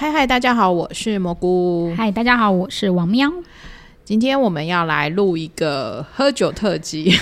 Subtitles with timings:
[0.00, 1.92] 嗨嗨，大家好，我是蘑菇。
[1.96, 3.28] 嗨，大家好，我是王喵。
[4.04, 7.12] 今天我们要来录一个喝酒特辑。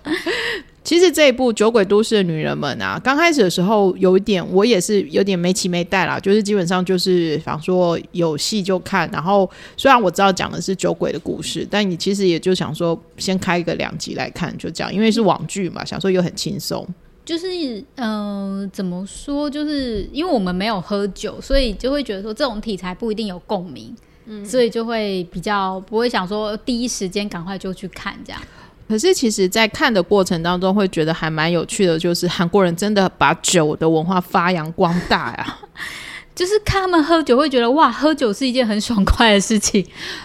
[0.84, 9.08] 其实这一部《酒鬼都市的女人们》啊，刚开始的时候有一点，我也是有点没期没待啦，就是基本上就是想说有戏就看。
[9.10, 16.86] 然后虽然我知道讲的是酒鬼的故事，但你其实也就想说先开一个两集来看，就这样，因为是网剧嘛，想说又很轻松。
[17.26, 19.50] 就是嗯，怎么说？
[19.50, 23.94] 就是因为我们没有喝酒，所以就会觉得说这种题材不一定有共鸣，
[24.26, 28.40] 嗯，所以就会比较不会想说第一时间赶快就去看这样。
[28.88, 35.58] 可是其实，在看的过程当中，会觉得还蛮有趣的，就是韩国人真的把酒的文化发扬光大呀。
[36.36, 39.82] 就是看他们喝酒，会觉得哇，喝酒是一件很爽快的事情。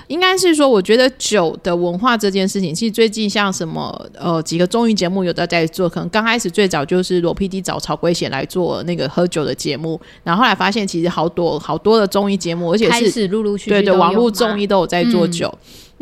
[0.08, 15.50] 应该是说，我觉得酒的文化这件事情，其实最近像什么呃几个综艺节目有的在做，可能刚开始最早就是罗 PD 找曹圭贤来做那个喝酒的节目，然后后来发现其实好多好多的综艺节目，而且是陆陆续续对对网络综艺都有在做酒。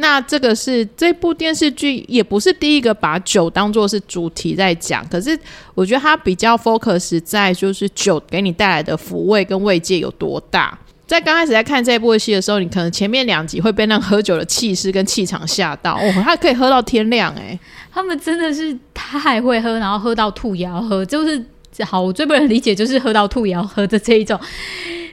[0.01, 5.37] 那这个是这部电视剧也不是第一个把酒当做是主题在讲，可是
[5.75, 10.77] 我觉得它比较 focus 在就是酒给你带来的抚慰跟慰藉有多大。
[11.05, 17.59] 在刚开始在看这部戏的时候，你可能前面两集会被那喝酒的气势跟气场吓到，哦，他可以喝到天亮哎，
[17.91, 21.43] 他们真的是太会喝，然后喝到吐也要喝，就是
[21.83, 24.39] 好，我最不能理解就是喝到吐也要喝的这一种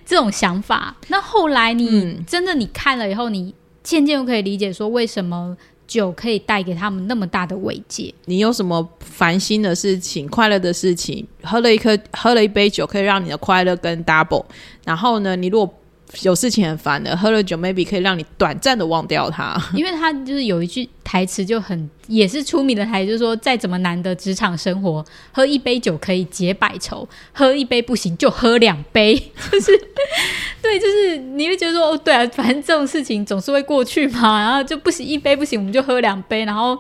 [0.05, 0.95] 这种想法。
[1.09, 3.53] 那后来你真的你看了以后，你。
[3.87, 5.57] 渐渐又可以理解说，为什么
[5.87, 8.13] 酒可以带给他们那么大的慰藉。
[8.25, 14.45] 你有什么烦心的事情、快乐的事情，喝了一颗、喝了一杯酒，可以让你的快乐跟 double。
[14.85, 15.75] 然后呢，你如果
[16.23, 29.15] 有事情很烦的，喝了酒 maybe 可以让你短暂的忘掉它， 因为他就是有一句台词就很也是出名的台词，就是说再怎么难的职场生活，喝一杯酒可以解百愁，喝一杯不行就喝两杯，
[29.51, 29.73] 就是
[30.63, 36.79] 对，就是你会觉得说哦，对啊，反正这种事情总是会过去嘛，然后就不行一杯不行，我们就喝两杯，然后。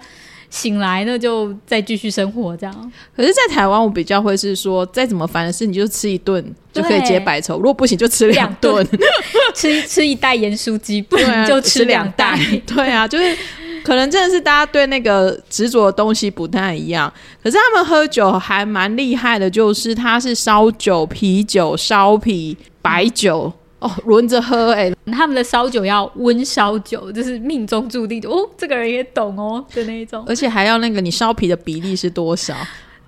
[0.50, 2.92] 醒来呢，就再继续生活这样。
[3.16, 7.56] 可是，在台湾，我比较会是说，再怎么烦的事，你就吃一顿就可以解百愁。
[7.56, 8.86] 如果不行，就吃两顿，
[9.54, 12.38] 吃吃一袋盐酥鸡，不行就吃两袋。
[12.66, 13.36] 对啊，就是
[13.84, 17.12] 可能真的是大家对那个执着的东西不太一样。
[17.42, 23.52] 可是他们喝酒还蛮厉害的，就是他是烧酒、啤酒、烧啤、白酒。
[23.78, 32.54] 哦，轮着喝哎，他们的烧酒要温烧酒，就是命中注定哦，这个人也懂哦的那一种，而且还要那个你烧皮的比例是多少？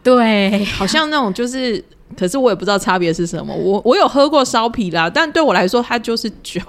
[0.03, 1.83] 对，好像那种就是，
[2.17, 3.53] 可是我也不知道差别是什么。
[3.55, 6.61] 我我有喝过烧皮啦，但对我来说它就是酒。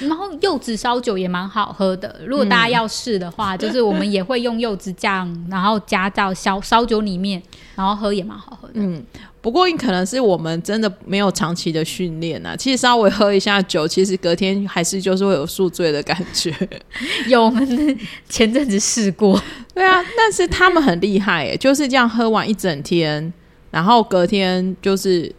[0.00, 7.40] 然后柚子烧酒也蛮好喝的，如果大家要试的话，就是我们也会用柚子酱，然后加到烧烧酒里面，
[7.78, 8.74] 然后喝也蛮好喝的。
[8.74, 9.02] 嗯。
[9.40, 12.54] 不过，可能是我们真的没有长期的训练啊。
[12.54, 16.52] 其实稍微喝一下酒，其实隔天还是就是会有宿醉的感觉。
[17.28, 19.40] 有，我们前阵子试过。
[19.72, 23.32] 对啊，但是他们很厉害，哎，就是这样喝完一整天，
[23.70, 25.32] 然后隔天就是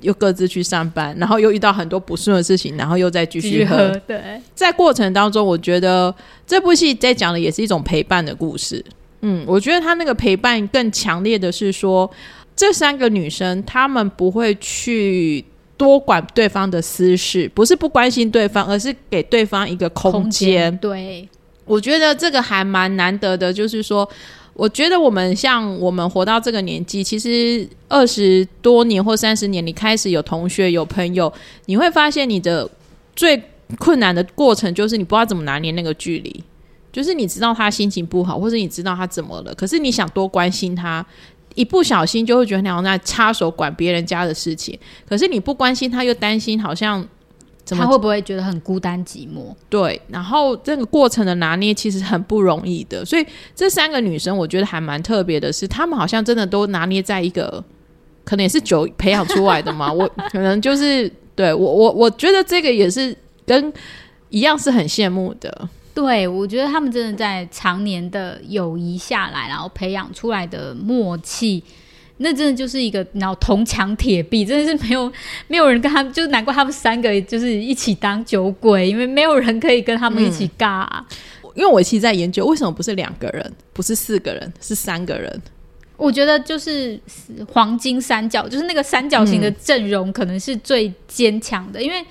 [0.00, 3.90] 又各自去上班，然后又遇到很多不顺的事情，然后又再继续喝。
[4.08, 6.12] 对，在过程当中，我觉得
[6.46, 8.84] 这部戏在讲的也是一种陪伴的故事。
[9.22, 12.10] 嗯，我觉得他那个陪伴更强烈的是说。
[12.54, 15.42] 这三个女生，她们不会去
[15.78, 20.76] 多管对方的私事，不是不关心对方，而是给对方一个空间。
[20.76, 21.26] 对，
[21.64, 23.50] 我觉得这个还蛮难得的。
[23.50, 24.06] 就是说，
[24.52, 31.32] 我觉得我们像我们活到这个年纪，其实二十多年或三十年，你开始有同学、有朋友，
[31.64, 32.70] 你会发现你的
[33.16, 33.42] 最
[33.78, 36.44] 困难的过程，就是你不知道怎么拿捏那个距离。
[36.92, 41.04] 就是你知道他心情不好，或者你知道他怎么了，可是你想多关心他。
[41.54, 47.06] 一不小心就会觉得你好像在插手管别人家的事情，可是你不关心他，又担心好像
[47.62, 49.54] 怎么他会不会觉得很孤单寂寞？
[49.68, 57.62] 对，然后这个过程的拿捏其实很不容易的，所以这三个女生我觉得还蛮特别的，是她们好像真的都拿捏在一个，
[58.24, 59.92] 可能也是酒培养出来的嘛。
[59.92, 63.70] 我可能就是对我我我觉得这个也是跟
[64.30, 65.68] 一样是很羡慕的。
[65.94, 71.62] 对，我觉得他们真的在常年的友谊下来，然后培养出来的默契，
[72.16, 75.12] 那真的就是一个然后铜墙铁壁，真的是没有
[75.48, 80.88] 没有人跟他们，就难怪他们三个就是一起当酒鬼，因为没有人可以跟他们一起尬。
[81.54, 85.42] 因为我其实在研究为什么不是两个人，不是四个人，是三个人。
[85.98, 86.98] 我觉得就是
[87.52, 92.02] 黄金三角，就是那个三角形的阵容可能是最坚强的，因为。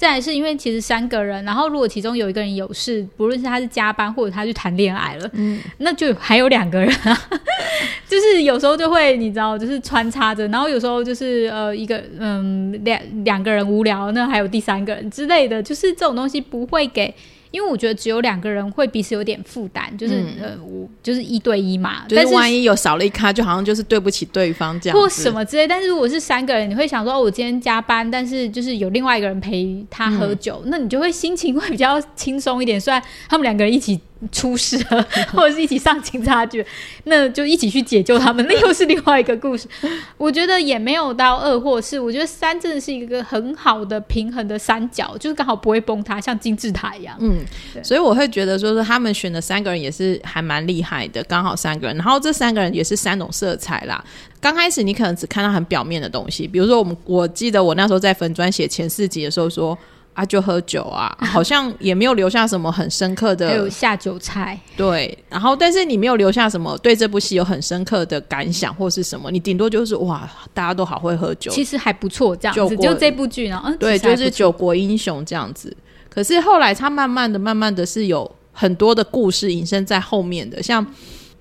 [0.00, 7.28] 再来是因为其实三个人，然后如果其中有一个人有事，不论是他是加班或者他去谈恋爱了，嗯，那就还有两个人啊，
[8.08, 17.14] 就是有时候就会你知道，就是穿插着，然后有时候就是呃一个嗯两两个人无聊，那还有第三个人之类的，就是这种东西不会给。
[17.50, 25.66] 因为我觉得只有两个人会彼此有点负担，就是呃，我就是一对一嘛，就是万一有少了一咖，就好像就是对不起对方这样，或什么之类。
[25.66, 32.80] 但是如果是三个人，你会想说，哦，我今天加班，但是就是有另外一个人陪他喝酒，那你就会心情会比较轻松一点。
[32.80, 34.00] 虽然他们两个人一起。
[34.30, 36.64] 出事了， 或者是一起上警察局，
[37.04, 39.66] 那就一起去解救他们，那又是另外一个故事。
[40.18, 47.16] 我觉得也没有到二或是，我觉得三真的是一个很好的平衡的三角，就是刚好不会崩塌，像金字塔一样。
[47.20, 47.38] 嗯，
[47.82, 54.04] 所以我会觉得说是他们选的三个人也是还蛮厉害的，刚好三个人，然后这三个人也是三种色彩啦。
[54.40, 59.78] 刚开始你可能只看到很表面的东西，比如说我们我记得我那时候在粉砖写前四集的时候说。
[60.12, 63.48] 啊，就喝酒啊，好像也没有留下什么很深刻的。
[63.48, 64.58] 还有下酒菜。
[64.76, 72.76] 对，然后但是你没有留下什么对这部戏有很深刻的感想或是什么，你顶多就是哇，大家都好会喝酒，其实还不错这样子。
[72.76, 75.74] 就这部剧呢，嗯，对，就是九国英雄这样子。
[76.08, 80.84] 可是后来他慢慢的、慢慢的是有很多的故事隐身在后面的，像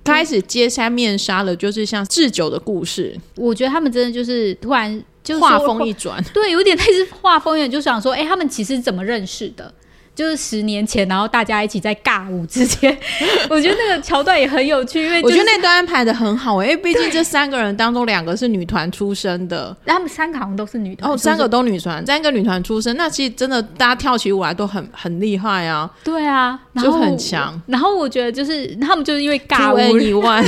[0.04, 3.20] 开始揭下面纱了，就是像制酒的故事。
[3.36, 5.04] 我觉得他们真的就是突然。
[5.40, 9.74] 画风一转， 对，有点类似画风一转，就想说，哎，他们其实怎么认识的？
[10.16, 12.98] 就是十年前，然后大家一起在尬舞之间，
[13.50, 27.58] 我觉得那个桥段也很有趣，因为我觉得那段安排的很好，因为毕竟这三个人当中两个是女团出身的， 他们三个好像都是女团，哦，三个都女团，三个女团出身，那其实真的大家跳起舞来都很很厉害啊，对啊，就很强。
[27.68, 30.44] 然后我觉得就是他们就是因为尬舞一万，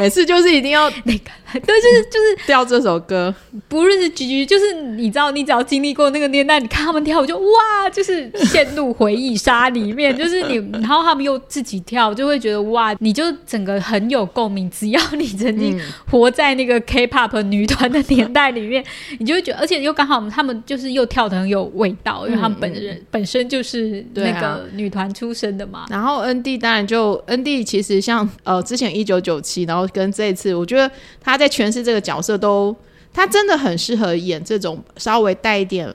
[0.00, 1.30] 每次就是一定要那个，
[1.64, 3.34] 对，就是就是 跳这首歌，
[3.68, 8.88] 不论是菊菊，就是你知道，你只要经历过那个年代，你看他们跳舞就哇，就是陷入。
[8.98, 14.68] 回忆杀里面， 就是你，然后他们又自己跳，就会觉得哇，你就整个很有共鸣。
[14.70, 15.80] 只要你曾经
[16.10, 18.84] 活在那个 K-pop 女团的年代里面，
[19.20, 25.86] 你就会觉得，而且又刚好他们就是又跳的很有味道，因为他们本人本身就是那个女团出身的嘛。
[25.88, 30.90] 然后 N D 当然就 N D，其实像呃之前一九九七，然后跟这一次，我觉得
[31.22, 32.74] 他在诠释这个角色都，
[33.14, 35.88] 他真的很适合演这种稍微带一点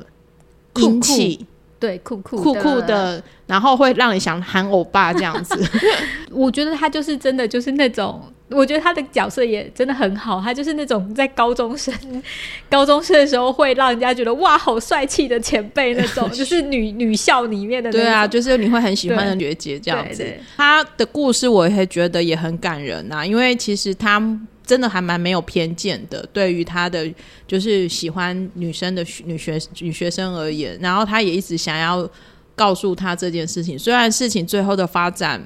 [0.78, 1.46] 英气。
[1.80, 5.54] 对，酷酷酷酷的，然后会让你想喊欧巴这样子。
[6.32, 10.40] 我觉得他就是真的，就是那种，我觉得他的角色也真的很好。
[10.40, 11.94] 他就是那种在高中生、
[12.72, 17.92] 高中生的时候会让人家觉得哇，好帅气的前辈那种， 就是女女校里面的。
[17.92, 20.26] 对啊，就是你会很喜欢的学姐这样子。
[20.56, 24.40] 他的故事我也觉得也很感人呐，因为其实他。
[24.66, 27.12] 真的还蛮没有偏见的，对于他的
[27.46, 32.10] 就是喜欢女生的女学女学生而言，然后他也一直想要
[32.56, 33.78] 告诉他这件事情。
[33.78, 35.44] 虽然事情最后的发展，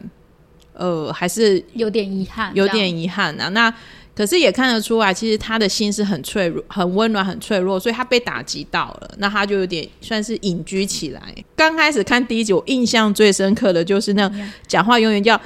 [0.73, 3.49] 呃，还是有点遗憾，有点遗憾啊。
[3.49, 3.73] 那
[4.15, 11.21] 可是也看得出来，其实他的心是很脆弱、很温暖、很脆弱，所以他被打击到了，那他就有点算是隐居起来。
[11.55, 14.31] 刚开始看第一集，我印象最深刻的就是那
[14.67, 15.39] 讲话永远叫。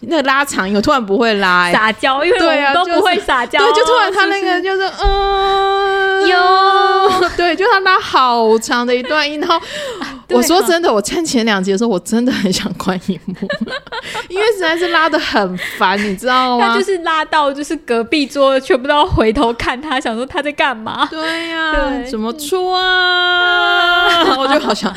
[0.00, 9.60] 那个拉长音，我突然不会拉，撒娇，因为对啊，都不会撒娇，对，就突然他那个就是嗯，有， 对，就他拉好长的一段音，然后
[10.30, 13.34] 我说真的，我看前两集的时候，我真的很想关荧幕，
[14.28, 16.68] 因为实在是拉的很烦，你知道吗？
[16.72, 21.06] 他就是拉到就是隔壁桌全部都要回头看他，想说他在干嘛？
[21.10, 21.72] 对呀，
[22.10, 24.34] 怎么出啊？
[24.36, 24.92] 我就好想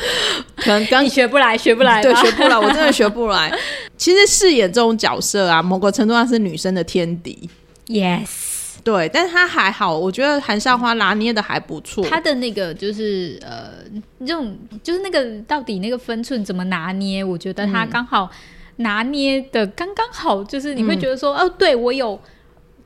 [0.56, 3.52] 可能刚你学不来，学不来，对，学不来，我真的学不来。
[4.00, 7.38] 其实饰演这种角色啊，某个程度上是女生的天敌。
[7.86, 12.02] Yes，对，但是他还好，我觉得韩少花拿捏的还不错。
[12.08, 13.72] 他的那个就是呃，
[14.20, 17.22] 这种就是那个到底那个分寸怎么拿捏？
[17.22, 18.30] 我觉得他刚好
[18.76, 22.18] 拿捏的刚刚好，就是你会觉得说，哦，对我有。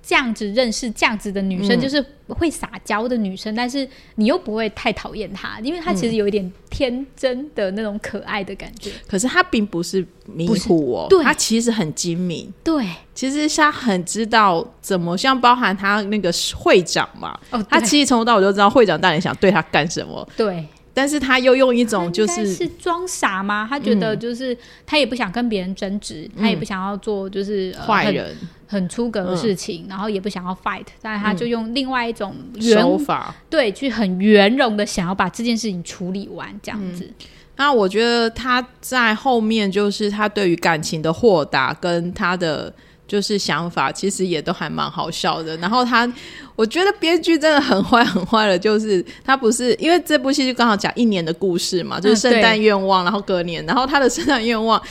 [0.06, 8.90] 这样子认识这样子的女生，就是会撒娇的女生，但是你又不会太讨厌她，因为她其实有一点天真的那种可爱的感觉。
[9.08, 12.52] 可是她并不是迷糊哦，她其实很精明。
[12.62, 20.28] 对，其实她很知道怎么，像包含她那个会长嘛，哦，她其实从头到尾就知道会长到底想对她干什么。
[20.37, 20.66] 对。
[20.94, 23.66] 但是他又用一种就是是装傻吗？
[23.68, 28.34] 他觉得就是他也不想跟别人争执，他也不想要做就是坏人
[28.68, 37.10] 很出格的事情，然后也不想要 fight，但他就用另外一种手法，对，去很圆融的想要把这件事情处理完这样子。
[37.56, 42.72] 那我觉得他在后面就是他对于感情的豁达跟他的。
[43.14, 45.56] 就是想法，其实也都还蛮好笑的。
[45.59, 46.12] 然后他，
[46.56, 54.83] 我觉得编剧真的很坏 很坏了，就是他不是因为这部戏就刚好讲一年的故事嘛，就是圣诞愿望，然后隔年，然后他的圣诞愿望。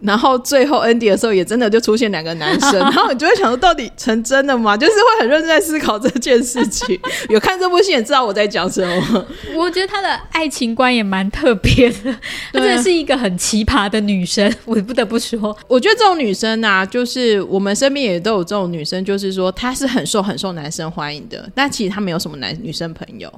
[0.00, 4.76] 然后最后 ending 的时候，也真的就出现两个男生， 然后你就会想说，到底成真的吗？
[4.76, 6.98] 就是会很认真在思考这件事情。
[7.28, 9.26] 有看这部戏，也知道我在讲什么。
[9.56, 12.12] 我觉得他的爱情观也蛮特别的，
[12.52, 15.56] 她真的是一个很奇葩的女生，我不得不说。
[15.66, 23.32] 我觉得这种女生啊，就是我们身边也都有这种女生，就是说她是很受很受男生欢迎的，但其实她没有什么男女生朋友。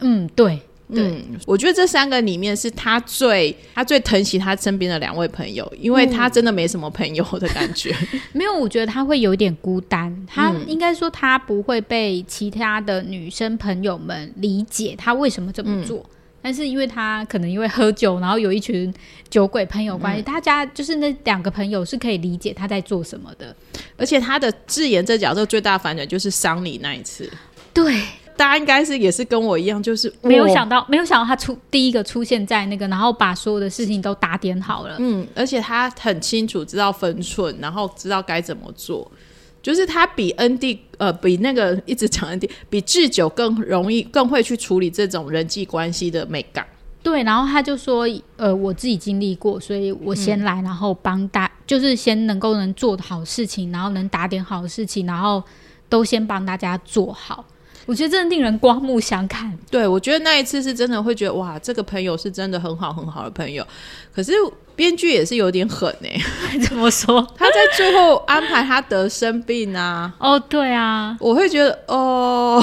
[0.00, 0.60] 嗯，对。
[1.00, 7.96] 嗯，我觉得这三个里面是他最他最疼惜他身边的两位朋友，因为他真的没什么朋友的感觉。
[8.32, 10.14] 没有，我觉得他会有点孤单。
[10.26, 16.04] 他应该说他不会被其他的女生朋友们理解他为什么这么做，
[16.40, 18.92] 但是因为他可能因为喝酒，然后有一群
[19.30, 23.54] 酒鬼朋友关系，大家就是那两个朋友是可以理解他在做什么的。
[23.96, 27.30] 而且他的智妍这角色最大反转就是丧礼那一次，
[27.72, 28.02] 对。
[28.42, 34.96] 大家应该是也是跟我一样，就是没有想到，没有想到他出第一个出现在那个，然后把所有的事情都打点好了。
[34.98, 39.08] 嗯，而且他很清楚知道分寸，然后知道该怎么做。
[39.62, 46.66] 就是他比恩蒂呃，比那个一直讲恩蒂，比智久更容易，更会去处理这种人际关系的美感。
[47.00, 55.40] 对，然后他就说，呃，我自己经历过，所以我先来，然后帮大，就是先能够能做好事情，然后能打点好事情，然后
[55.88, 57.44] 都先帮大家做好。
[57.86, 59.56] 我觉得真的令人刮目相看。
[59.70, 63.66] 对，我觉得那一次是真的会觉得哇，这个朋友是真的很好很好的朋友。
[64.14, 64.32] 可是
[64.76, 66.20] 编剧也是有点狠哎，
[66.68, 67.26] 怎么说？
[67.36, 70.14] 他在最后安排他得生病啊？
[70.18, 72.62] 哦，对啊，我会觉得哦，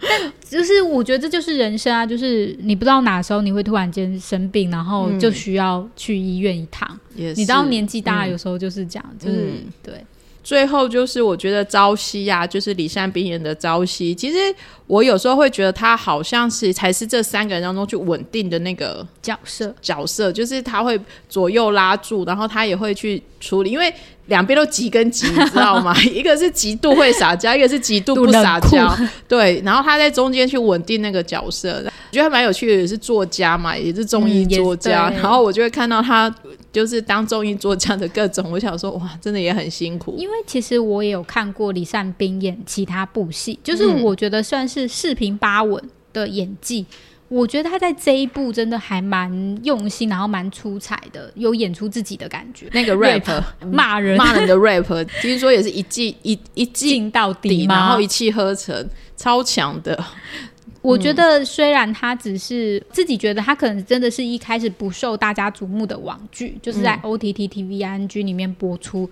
[0.00, 6.88] 但就是我觉得这就是人生啊，就是你不知道哪时候你会突然间生病，然后就需要去医院一趟。
[7.14, 9.50] 你知道年纪大有时候就是这样，就是
[9.82, 10.04] 对。
[10.42, 14.14] 最后就是我觉得朝夕呀，就是李善斌演的朝夕。
[14.14, 14.38] 其实
[14.86, 19.72] 我有时候会觉得他好像是才是这三个人当中去稳定的那个角色。
[19.80, 23.92] 角色就是他会左右拉住，然后他也会去处理，因为
[24.32, 25.94] 两边都急跟急，你知道吗？
[26.10, 28.90] 一个是极度会撒娇，一个是极度不撒娇。
[29.28, 32.80] 对，然后他在中间去稳定那个角色，我觉得蛮有趣的。
[32.80, 36.34] 也是作家嘛，也是综艺作家，然后我就会看到他。
[36.72, 40.14] 就是当综艺作家的各种，我想说哇，真的也很辛苦。
[40.16, 45.78] 因为其实我也有看过李善斌演其他部戏，就是我觉得算是四平八稳
[46.14, 46.86] 的演技。
[47.32, 52.68] 我觉得他在这一部真的还蛮用心，然后蛮出彩的，有演出自己的感觉。
[52.72, 58.86] 那个 rap 骂人骂人的 rap， 听说也是一记一一进到底，然后一气呵成，
[59.16, 59.98] 超强的。
[60.82, 69.08] 我觉得虽然他只是自己觉得他可能真的是一开始不受大家瞩目的网剧，就是在 O T T T V I N G 里面播出，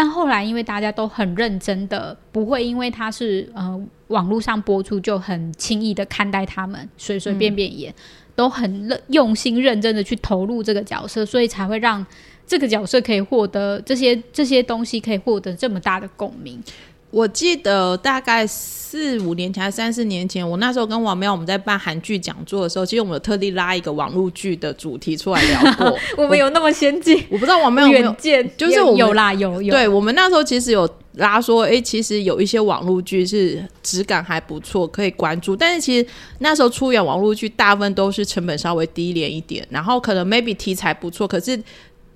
[0.00, 3.76] 但后来因为大家都很认真的，不会因为他是呃
[4.06, 7.92] 网络上播出就很轻易的看待他们，随随便便演，
[8.36, 12.06] 都很认用心认真的去投入这个角色，所以才会让
[12.46, 16.62] 这个角色可以获得这些这些东西可以获得这么大的共鸣。
[17.10, 25.98] 我记得大概四五年前还是三四年前，我那时候跟王喵我们在办韩剧讲座的时候，其实我们有特地拉一个网络剧的主题出来聊过。
[26.18, 27.24] 我们有那么先进？
[27.30, 28.14] 我不知道王喵有没有，
[28.58, 29.72] 就是我有啦有有。
[29.72, 35.56] 对我们那时候其实有拉说，哎，其实有一些网络剧是质感还不错，可以关注。
[35.56, 36.06] 但是其实
[36.40, 41.58] 那时候出演网络剧，大部分都是成本稍微低廉一点，然后可能 maybe 题材不错，可是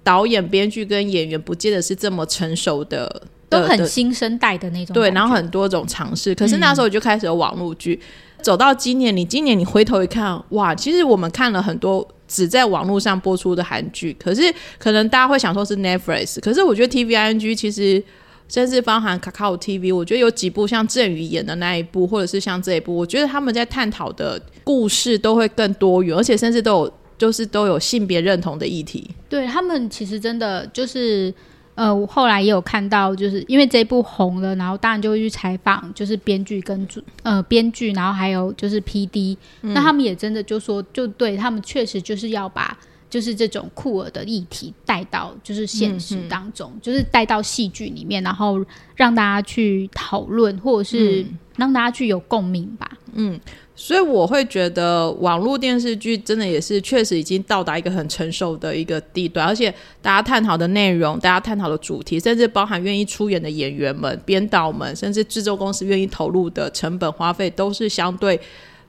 [0.03, 3.23] 导演、编剧跟演员不见得是这么成熟的。
[3.53, 6.35] 都很新生代的那种，对，然后很多种尝试。
[6.35, 8.01] 可是那时候就开始有网络剧，
[8.41, 14.43] 走到今年，你今年你回头一看，哇，其实我们看了很多只在网络上播出的韩剧，可是
[14.79, 18.03] 可能大家会想说是 Netflix，可是我觉得 T V I N G 其实
[18.49, 29.11] 甚至包含 Kakao T V，我觉得有几部像郑宇演的那一部，或者是像这一部，我觉得他们在探讨的故事都会更多元，而且甚至都有就是都有性别认同的议题。
[29.29, 31.33] 对他们其实真的就是。
[31.75, 42.77] 呃，我后来也有看到，就是因为这部红了，然后当然就会去采访，就是编剧跟主呃编剧，然后还有就是 P D，那他们也真的就说，就对他们确实就是要把
[43.13, 48.65] 就是这种酷儿的议题带到就是现实当中，就是带到戏剧里面，然后
[48.97, 51.23] 让大家去讨论，或者是
[51.57, 52.91] 让大家去有共鸣吧。
[53.13, 53.39] 嗯。
[53.75, 68.41] 所以我会觉得网络电视剧真的也是确实已经到达一个很成熟的一个地段，而且大家探讨的内容、大家探讨的主题，甚至包含愿意出演的演员们、编导们，甚至制作公司愿意投入的成本花费，都是相对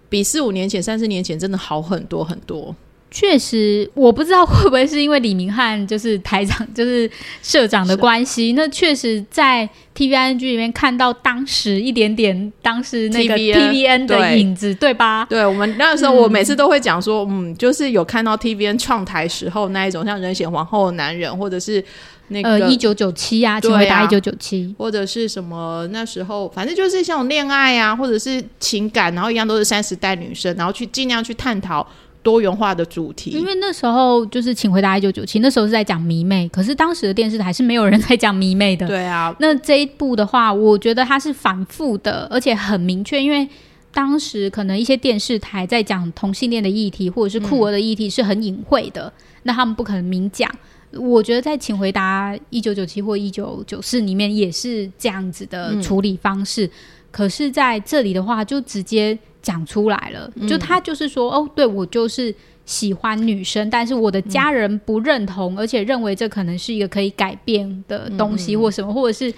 [0.09, 2.75] 比四五年前、三四年前真的好很多很多。
[3.13, 7.09] 确实，我不知道会不会是因为李明翰就是台长，就是
[7.43, 8.53] 社长的关系。
[8.53, 15.27] 那确实在 TVNG 里面看到当时一点点，当时那个 TVN 的影子，对吧？
[15.29, 21.85] 对，我们那时候我每次都会讲说，嗯，就是有看到 TVN 创台时候那一种像人显皇后的男人，或者是
[22.29, 31.87] 那个一九九七啊，请回答一九九七，或者是什么那时候，反正就是像恋爱啊，或者是情感，然后一样都是三十代女生，然后去尽量去探讨。
[32.23, 38.87] 多元化的主题，因为那时候就是请回答一九九七，那时候是在讲迷妹，可是当时的电视台是没有人在讲迷妹的。
[38.87, 43.47] 对啊，那这一部的话，我觉得它是反复的，而且很明确，因为
[43.93, 49.11] 当时可能一些电视台在讲同性恋的议题或者是酷儿的议题是很隐晦的，
[49.43, 50.49] 那他们不可能明讲。
[50.93, 56.69] 我觉得在请回答一九九七或一九九四里面也是这样子的处理方式，
[57.11, 59.19] 可是在这里的话就直接。
[59.43, 62.33] 讲出来了，就他就是说，哦，对我就是
[62.65, 69.31] 喜欢女生，但是我的家人不认同，而且认为这可能是一个可以改变的东西，或什么，或者是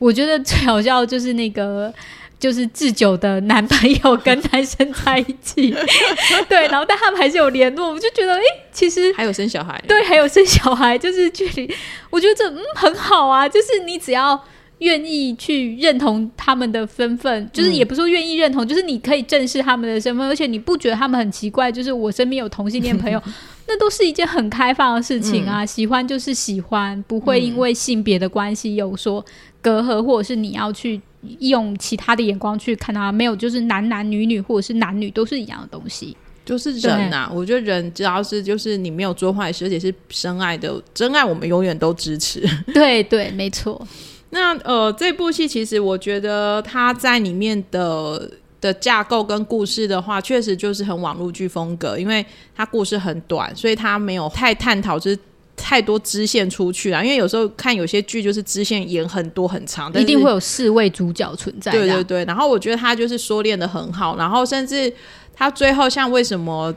[0.00, 1.94] 我觉得最好笑就是那个
[2.40, 5.70] 就是智久的男朋友跟男生在一起，
[6.48, 8.42] 对，然后但他们还是有联络，我就觉得，哎，
[8.72, 11.72] 其实还有生小孩，对，还有生小孩，就是距离，
[12.10, 14.42] 我觉得这嗯很好啊，就是你只要。
[14.82, 21.70] 愿意去认同他们的身份，就是也不说愿意认同，就是你可以正视他们的身份，而且你不觉得他们很奇怪？
[21.70, 23.22] 就是我身边有同性恋朋友，
[23.68, 25.64] 那都是一件很开放的事情啊。
[25.64, 29.24] 喜欢就是喜欢，不会因为性别的关系有说
[29.60, 31.00] 隔阂，或者是你要去
[31.38, 33.12] 用其他的眼光去看他。
[33.12, 37.30] 没有，就是男男女女或者是男女都是一样的东西，就是人呐。
[37.32, 42.42] 我觉得人只要是就是你没有做坏事，而且是深爱的真爱，我们永远都支持。
[42.74, 43.86] 对对，没错。
[44.34, 48.30] 那呃，这部戏其实我觉得它在里面的
[48.62, 52.24] 的架构跟故事的话，确实就是很网络剧风格，因为
[52.56, 55.18] 它故事很短，所以它没有太探讨就是
[55.54, 57.04] 太多支线出去了。
[57.04, 61.70] 因为有时候看有些剧就是支线演很多很长，一定会有四位主角存在。
[61.70, 64.90] 对对对，然后我觉得他就是说练的很好，然后甚至
[65.34, 66.74] 他最后像为什么？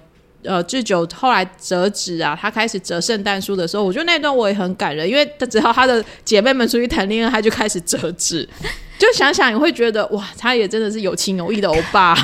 [0.47, 8.47] 呃，智久后来折纸啊，他开始折圣诞树的时候，我觉得那段我也很感人，因为他只要他的姐妹们出去谈恋爱，他就开始折纸，
[8.99, 12.15] 就想想你会觉得哇，他也真的是有情有义的欧巴。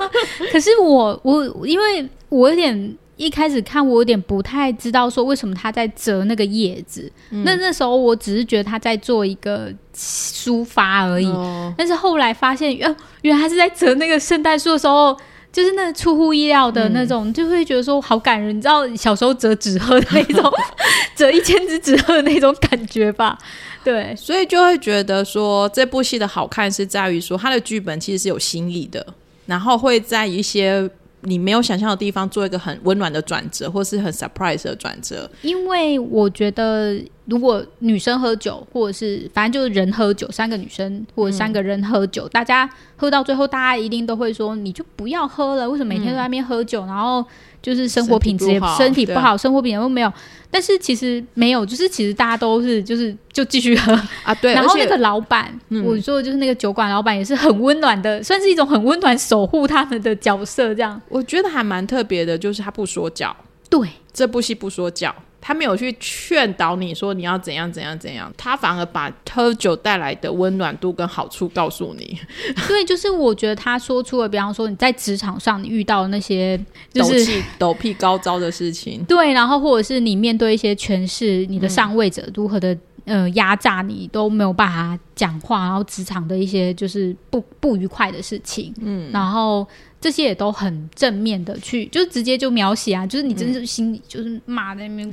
[0.52, 11.32] 可是我我因为我有点一开始看我有点不太知道说为什么他在折那个叶子，那那时候我只是觉得他在做一个抒发而已，
[11.76, 15.16] 但是后来发现，原原来他是在折那个圣诞树的时候。
[15.52, 18.56] 就是那出乎意料的那种，就会觉得说好感人。
[18.56, 20.52] 你知道小时候折纸鹤的那种，
[21.16, 23.38] 折一千只纸鹤的那种感觉吧？
[23.82, 29.04] 对，所以就会觉得说这部戏的好看是在于说它的剧本其实是有新意的，
[29.46, 30.88] 然后会在一些
[31.22, 35.30] 你没有想象的地方做一个很温暖的转折，或是很 surprise 的转折。
[35.42, 37.00] 因为我觉得。
[37.26, 45.70] 如果女生喝酒，或者是反正就是人喝酒，三个女生或者三个人喝酒，大家喝到最后，大家一定都会说，你就不要喝了。
[45.70, 46.84] 为什么每天都在那边喝酒？
[46.86, 47.24] 然后
[47.62, 50.12] 就是生活品质也身体不好，生活品质都没有。
[50.50, 53.92] 但是其实没有，就是其实大家都是就是就继续喝
[54.24, 54.34] 啊。
[54.34, 55.52] 对，然后那个老板，
[55.84, 60.74] 我说的就是那个酒馆老板，也是很温暖的，算是一种很温暖守护他们的角色。
[60.74, 63.34] 这样我觉得还蛮特别的，就是他不说教。
[63.68, 65.14] 对，这部戏不说教。
[65.40, 72.18] 他没有去劝导你说你要怎样怎样怎样，他反而把喝酒带来的温暖度跟好处告诉你。
[72.68, 76.58] 对，就是我觉得他说出了，比方说你在职场上你遇到那些
[76.92, 82.76] 就是、斗屁高招的事情，对，然后或者是你面对一些权势，你的上位者如何的
[83.10, 89.66] 呃压榨你，都没有办法讲话，然后职场的一些就是不不愉快的事情，嗯，然后。
[90.02, 95.12] 这些也都很正面的去，就是直接就描写啊，就是你真是心里就是骂在那边，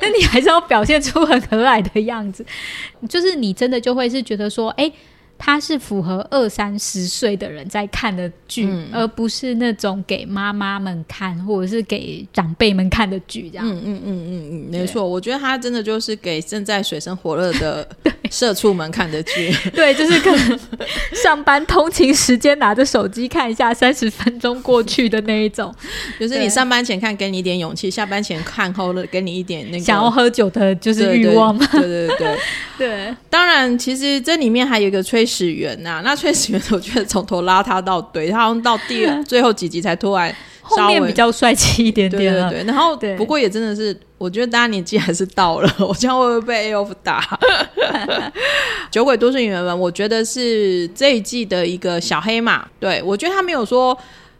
[0.00, 2.46] 那你还是要表现出很和蔼的样子，
[3.08, 4.88] 就是你真的就会是觉得说，哎。
[5.38, 13.64] 它是符合二三十岁的人在看的剧，而不是那种给妈妈们看或者是给长辈们看的剧，这样。
[13.64, 17.88] 嗯嗯嗯嗯嗯，没错，我觉得它真的就是给正在水深火热的
[18.30, 19.54] 社畜们看的剧。
[19.72, 20.58] 对，就是可能
[21.12, 25.72] 上班通勤时间拿着手机看一下，三十分钟过去的那一种。
[26.18, 31.56] 就是你上班前看，给你一点勇气；下班前看后了，给你一点那个想要喝酒的就是欲望。
[31.56, 32.36] 对对对
[32.76, 33.16] 对。
[33.30, 35.27] 当然，其实这里面还有一个崔。
[35.28, 42.50] 始源呐， 那崔始源，我觉得从头拉他到对，他好像到第 最后几集才突然后面比较帅气一点点了。
[42.50, 47.38] 对，然后不过也真的是，我觉得大家年纪还是到了， 我将会不会被 A F 打？
[48.90, 52.66] 酒鬼都市演员们，我觉得是这一季的一个小黑马。
[52.80, 53.96] 对我觉得他没有说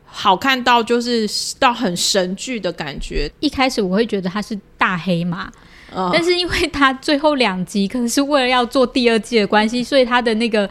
[0.07, 3.31] 好看到就是到很神剧的感觉。
[3.41, 5.51] 一开始我会觉得他是大黑马，
[5.95, 10.69] 嗯但是因为他最后两集可能是为了要做第二季的关系，所以他的那个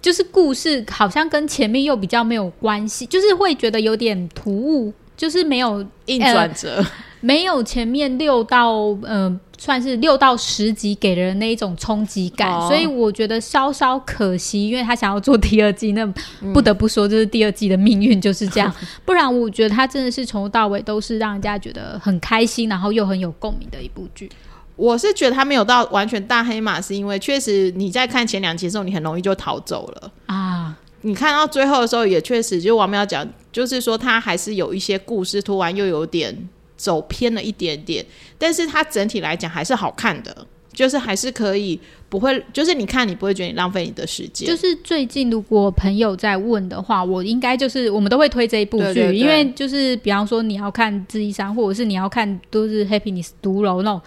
[0.00, 6.84] 就是故事好像跟前面又比较没有关系，就是会觉得有点突兀，就是没有硬转折，
[7.20, 16.04] 没有前面六到呃算是六到十集给人那一种冲击感，哦所以我觉得稍稍可惜，因为他想要做第二季，那
[16.42, 18.72] 嗯不得不说，就是第二季的命运就是这样。
[19.04, 24.30] 不然我觉得他真的是从头到尾都是让人家觉得很开心，然后又很有共鸣的一部剧。
[24.76, 30.12] 我是觉得他没有到完全大黑马，是因为确实你在看前两集的时候，你很容易就逃走了。
[30.26, 38.04] 啊，你看到最后的时候，也确实，就王淼讲，就是说他还是有一些故事，突然又有点走偏了一点点，
[38.36, 54.02] 但是它整体来讲还是好看的，就是还是可以，不会，就是你看你不会觉得你浪费你的时间，就是最近如果朋友在问的话，我应该就是我们都会推这一部剧，因为就是比方说你要看《智异山》，或者是你要看都是 Happiness 独楼那种。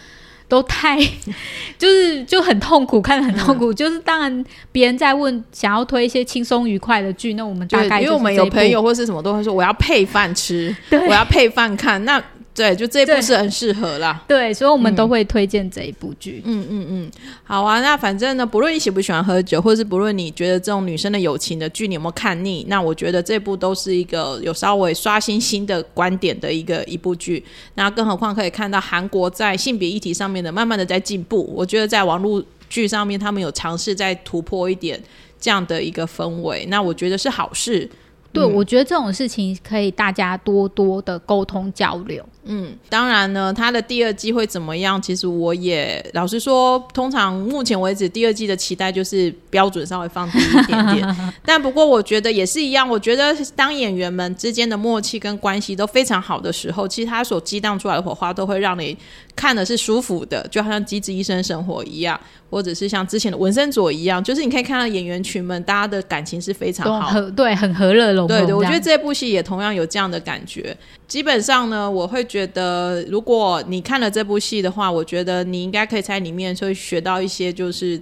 [0.50, 1.00] 都太
[1.78, 3.74] 就是就很痛苦，看得很痛嗯苦。
[3.74, 12.22] 就是当然，别人在问想要推一些轻松愉快的剧，那我们大对，概因为我们有朋友或是什么都会说我要配饭吃， 对我要配饭看，那
[12.54, 14.22] 对，就这一部是很适合啦。
[14.28, 16.42] 对，所以我们都会推荐这一部剧。
[16.44, 17.12] 嗯嗯嗯，
[17.44, 17.80] 好啊。
[17.80, 27.42] 那反正呢，不论你喜不喜欢喝酒，或是不论你觉得这种女生的友情的剧你有没有看腻，那我觉得这部都是一个有稍微刷新新的观点的一个一部剧。
[27.76, 31.50] 那更何况可以看到韩国在性别议题上面的慢慢的在进步。
[31.56, 35.02] 我觉得在网络剧上面，他们有尝试在突破一点
[35.40, 37.90] 这样的一个氛围，那我觉得是好事。
[38.32, 42.24] 对，我觉得这种事情可以大家多多的沟通交流。
[42.52, 45.00] 嗯，当然呢，它的第二季会怎么样？
[45.00, 51.18] 其实我也老实说，通常目前为止第二季的期待就是标准稍微放低一点点。
[51.46, 58.98] 但不过我觉得也是一样，我觉得当演员们之间的默契跟关系都非常好的时候，其实他所激荡出来的火花都会让你
[59.36, 67.10] 看的是舒服的，就好像《机智医生生活》一样，或者是像之前的《文森佐》一样，就是你可以看到演员群们大家的感情是非常好。
[67.10, 68.28] 和对很和乐融融。
[68.28, 70.76] 对对，我觉得这部戏也同样有这样的感觉。
[71.08, 78.02] 基本上呢，我会觉得，如果你看了这部戏的话，我觉得你应该可以在里面会学到一些就是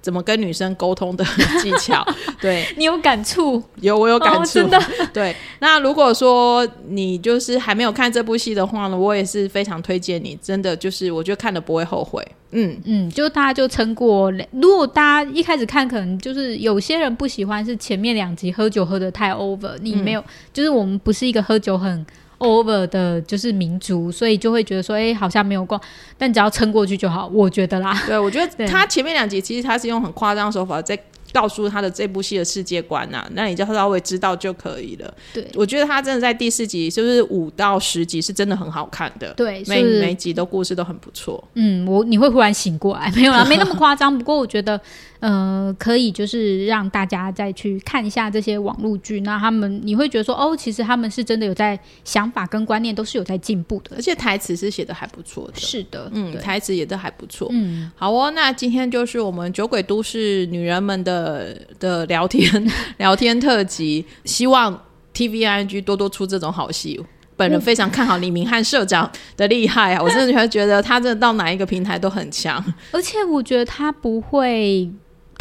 [0.00, 1.24] 怎么跟女生沟通的
[1.60, 2.06] 技巧。
[2.40, 4.82] 对，你有感触，有我有感触，哦真的。
[5.12, 12.24] 对，那如果说你就是还没有看这部戏的话呢，我也是非常推荐你，真的就是我觉得看了不会后悔。
[12.52, 14.32] 嗯，嗯，就大家就撑过。
[14.52, 22.06] 如果大家一开始看，可能就是有些人不喜欢是前面两集喝酒喝的太 over，你没有，就是我们不是一个喝酒很
[22.38, 25.80] over 的，就是民族，所以就会觉得说，哎、好像没有过，
[26.18, 28.02] 但只要撑过去就好，我觉得啦。
[28.06, 30.98] 对，我觉得 他前面两集其实他是用很夸张的手法在
[31.32, 35.14] 告诉他的这部戏的世界观呐、那你就稍微知道就可以了。
[35.34, 41.42] 对我觉得他真的在第四集，就是五到十集是真的很好看的，对，每每集都故事都很不错。
[41.54, 44.16] 嗯，我你会忽然醒过来，没有啦， 没那么夸张。
[44.16, 44.80] 不过我觉得，
[45.26, 54.00] 呃，可以就是让大家再去看一下这些网络剧，那他们你会觉得说，哦，其实他们是真的有在想法跟观念都是有在进步的而。
[54.00, 57.48] 且台词是写的还不错的，是的，嗯，台词也都还不错。
[57.50, 64.80] 嗯，好哦，那今天就是我们酒鬼都市女人们的的聊天 聊天特辑，希望
[65.12, 67.04] TVING 多多出这种好戏。
[67.36, 70.02] 本人非常看好李明翰社长的厉害啊！
[70.02, 72.64] 我真的觉得他真的到哪一个平台都很强。
[72.92, 74.90] 而且我觉得他不会，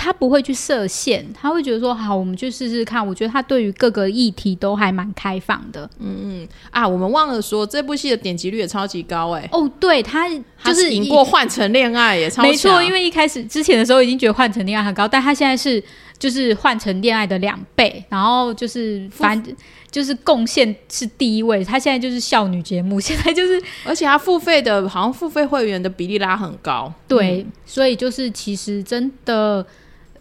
[0.06, 3.06] 他不会去设限，他会觉得说，好，我们去试试看。
[3.06, 5.89] 我觉得他对于各个议题都还蛮开放的。
[5.98, 10.30] 嗯嗯啊，我们忘了说，这部戏的点击率也超级高哎、哦，对他
[10.62, 15.84] 他就是赢过《换成恋爱》也超强没错，因为一开始之前的时候已经觉得换成恋爱很高，但他现在是
[16.20, 19.56] 就是换成恋爱的两倍，然后就是反正
[19.89, 26.94] 就是贡献是第一位，他现在就是少女节目，现在就是而且他付费的，好像付费会员的比例拉很高。
[27.08, 29.65] 对，所以就是其实真的，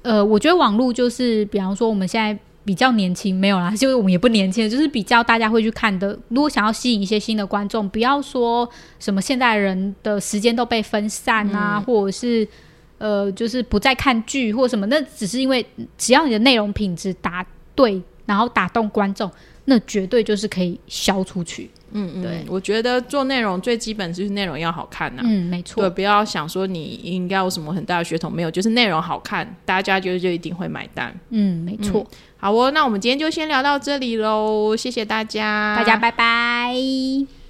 [0.04, 2.38] 呃，我觉得网络就是，比方说我们现在。
[2.66, 6.18] 比较年轻没有啦， 就是我们也不年轻，就是比较大家会去看的。
[6.28, 8.66] 如果想要吸引一些新的观众，不要说
[8.98, 12.48] 什么现代人的时间都被分散啊，或者是
[12.96, 15.62] 呃，就是不再看剧或什么，那只是因为
[15.98, 19.30] 只要你的内容品质答对，然后打动观众，
[19.66, 21.68] 那绝对就是可以销出去。
[21.94, 25.90] 嗯嗯，对我觉得做内容最基本就是内容要好看呐、嗯，没对，错。
[25.90, 31.14] 不要想说你应该有什么很大的血统，没有，就是内容好看，大家就就一定会买单。
[31.30, 32.06] 嗯，没错。
[32.36, 37.43] 好哦，那我们今天就先聊到这里喽，谢谢大家，大家拜拜。